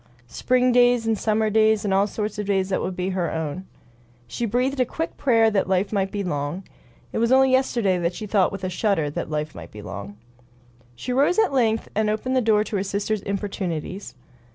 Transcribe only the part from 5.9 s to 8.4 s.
might be long. It was only yesterday she had